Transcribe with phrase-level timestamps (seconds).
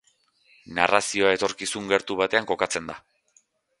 [0.77, 2.97] Narrazioa etorkizun gertu batean kokatzen da.